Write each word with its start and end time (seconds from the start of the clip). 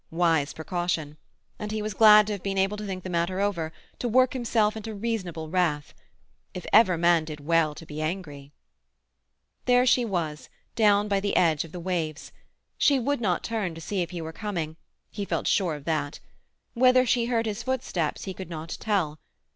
Wise 0.09 0.51
precaution. 0.53 1.15
And 1.59 1.71
he 1.71 1.83
was 1.83 1.93
glad 1.93 2.25
to 2.25 2.33
have 2.33 2.41
been 2.41 2.57
able 2.57 2.75
to 2.75 2.85
think 2.87 3.03
the 3.03 3.09
matter 3.11 3.39
over, 3.39 3.71
to 3.99 4.07
work 4.07 4.33
himself 4.33 4.75
into 4.75 4.95
reasonable 4.95 5.51
wrath. 5.51 5.93
If 6.55 6.65
ever 6.73 6.97
man 6.97 7.23
did 7.23 7.39
well 7.39 7.75
to 7.75 7.85
be 7.85 8.01
angry—! 8.01 8.51
There 9.65 9.85
she 9.85 10.03
was, 10.03 10.49
down 10.75 11.07
by 11.07 11.19
the 11.19 11.35
edge 11.37 11.63
of 11.65 11.71
the 11.71 11.79
waves. 11.79 12.31
She 12.79 12.97
would 12.97 13.21
not 13.21 13.43
turn 13.43 13.75
to 13.75 13.79
see 13.81 14.01
if 14.01 14.09
he 14.09 14.21
were 14.23 14.33
coming; 14.33 14.75
he 15.11 15.23
felt 15.23 15.45
sure 15.45 15.75
of 15.75 15.85
that. 15.85 16.19
Whether 16.73 17.05
she 17.05 17.25
heard 17.27 17.45
his 17.45 17.61
footsteps 17.61 18.23
he 18.23 18.33
could 18.33 18.49
not 18.49 18.77
tell. 18.79 19.19